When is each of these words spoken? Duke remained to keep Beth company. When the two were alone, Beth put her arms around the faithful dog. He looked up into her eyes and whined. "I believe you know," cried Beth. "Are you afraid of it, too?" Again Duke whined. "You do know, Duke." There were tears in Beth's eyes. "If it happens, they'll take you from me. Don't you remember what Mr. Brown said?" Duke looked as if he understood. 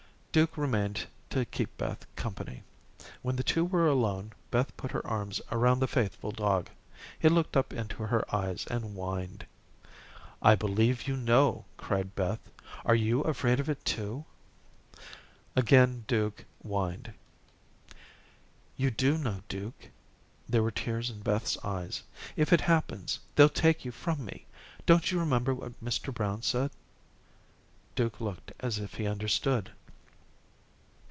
Duke 0.33 0.55
remained 0.57 1.07
to 1.31 1.43
keep 1.43 1.75
Beth 1.77 2.05
company. 2.15 2.63
When 3.21 3.35
the 3.35 3.43
two 3.43 3.65
were 3.65 3.87
alone, 3.89 4.31
Beth 4.49 4.77
put 4.77 4.91
her 4.91 5.05
arms 5.05 5.41
around 5.51 5.81
the 5.81 5.89
faithful 5.89 6.31
dog. 6.31 6.69
He 7.19 7.27
looked 7.27 7.57
up 7.57 7.73
into 7.73 8.03
her 8.03 8.23
eyes 8.33 8.65
and 8.67 8.93
whined. 8.95 9.45
"I 10.41 10.55
believe 10.55 11.05
you 11.05 11.17
know," 11.17 11.65
cried 11.75 12.15
Beth. 12.15 12.39
"Are 12.85 12.95
you 12.95 13.19
afraid 13.23 13.59
of 13.59 13.67
it, 13.69 13.83
too?" 13.83 14.23
Again 15.53 16.05
Duke 16.07 16.45
whined. 16.61 17.13
"You 18.77 18.89
do 18.89 19.17
know, 19.17 19.41
Duke." 19.49 19.89
There 20.47 20.63
were 20.63 20.71
tears 20.71 21.09
in 21.09 21.19
Beth's 21.19 21.57
eyes. 21.61 22.03
"If 22.37 22.53
it 22.53 22.61
happens, 22.61 23.19
they'll 23.35 23.49
take 23.49 23.83
you 23.83 23.91
from 23.91 24.23
me. 24.23 24.45
Don't 24.85 25.11
you 25.11 25.19
remember 25.19 25.53
what 25.53 25.83
Mr. 25.83 26.13
Brown 26.13 26.41
said?" 26.41 26.71
Duke 27.95 28.21
looked 28.21 28.53
as 28.61 28.79
if 28.79 28.93
he 28.93 29.05
understood. 29.05 29.71